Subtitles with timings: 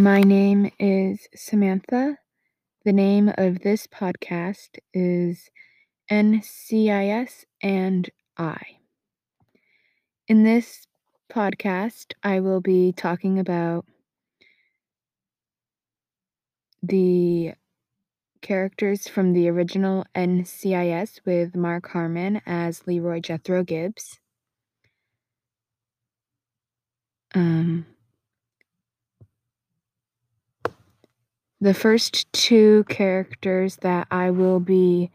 [0.00, 2.18] My name is Samantha.
[2.84, 5.50] The name of this podcast is
[6.08, 8.60] NCIS and I.
[10.28, 10.86] In this
[11.28, 13.86] podcast, I will be talking about
[16.80, 17.54] the
[18.40, 24.20] characters from the original NCIS with Mark Harmon as Leroy Jethro Gibbs.
[31.60, 35.10] The first two characters that I will be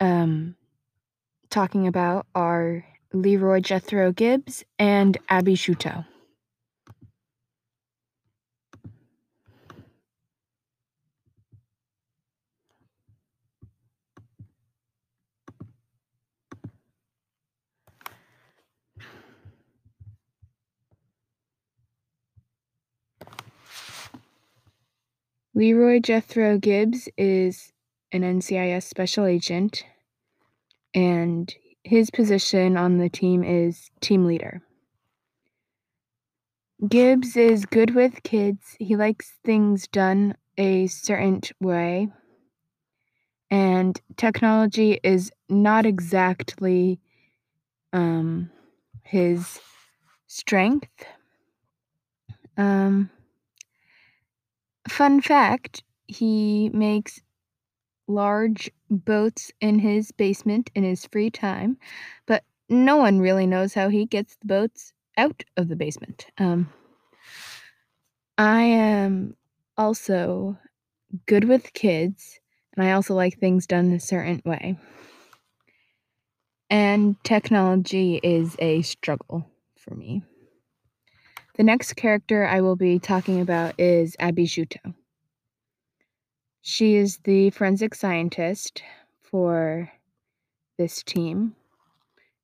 [0.00, 0.56] um,
[1.50, 6.06] talking about are Leroy Jethro Gibbs and Abby Sciuto.
[25.56, 27.72] Leroy Jethro Gibbs is
[28.12, 29.86] an NCIS special agent,
[30.94, 34.60] and his position on the team is team leader.
[36.86, 38.76] Gibbs is good with kids.
[38.78, 42.08] He likes things done a certain way.
[43.50, 47.00] And technology is not exactly
[47.94, 48.50] um,
[49.04, 49.58] his
[50.26, 51.06] strength.
[52.58, 53.08] Um,
[54.88, 57.20] fun fact he makes
[58.08, 61.76] large boats in his basement in his free time,
[62.26, 66.26] but no one really knows how he gets the boats out of the basement.
[66.38, 66.72] Um,
[68.38, 69.36] I am
[69.76, 70.58] also
[71.26, 72.40] good with kids,
[72.76, 74.78] and I also like things done a certain way.
[76.68, 80.22] And technology is a struggle for me.
[81.56, 84.94] The next character I will be talking about is Abby Sciuto.
[86.60, 88.82] She is the forensic scientist
[89.22, 89.90] for
[90.76, 91.56] this team.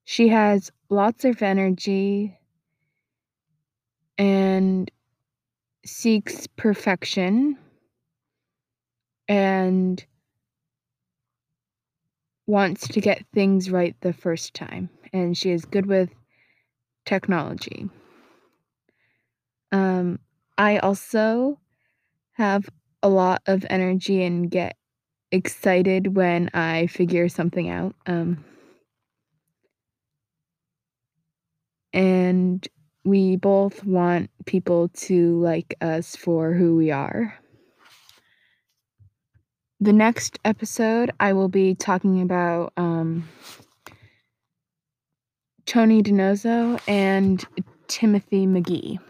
[0.05, 2.39] She has lots of energy
[4.17, 4.91] and
[5.84, 7.59] seeks perfection
[9.28, 10.03] and
[12.47, 14.89] wants to get things right the first time.
[15.12, 16.09] And she is good with
[17.05, 17.91] technology.
[19.72, 20.21] Um,
[20.56, 21.59] I also
[22.34, 22.69] have
[23.03, 24.77] a lot of energy and get
[25.33, 27.97] excited when I figure something out.
[28.06, 28.44] Um,
[31.93, 32.66] and
[33.05, 37.34] we both want people to like us for who we are.
[39.81, 43.28] The next episode, I will be talking about um,
[45.66, 47.44] Tony DiNozzo and
[47.89, 49.00] Timothy McGee.